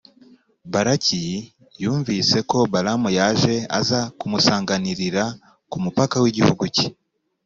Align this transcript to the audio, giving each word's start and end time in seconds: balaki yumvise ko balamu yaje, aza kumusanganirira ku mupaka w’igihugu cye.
balaki 0.71 1.23
yumvise 1.83 2.37
ko 2.49 2.57
balamu 2.73 3.09
yaje, 3.19 3.55
aza 3.79 3.99
kumusanganirira 4.19 5.23
ku 5.69 5.77
mupaka 5.83 6.15
w’igihugu 6.23 6.63
cye. 6.75 6.87